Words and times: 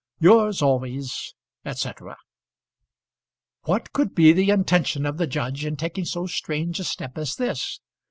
Yours 0.19 0.63
always, 0.63 1.35
&c. 1.75 1.89
What 3.65 3.93
could 3.93 4.15
be 4.15 4.33
the 4.33 4.49
intention 4.49 5.05
of 5.05 5.19
the 5.19 5.27
judge 5.27 5.63
in 5.63 5.75
taking 5.77 6.05
so 6.05 6.25
strange 6.25 6.79
a 6.79 6.83
step 6.83 7.19
as 7.19 7.35
this? 7.35 7.79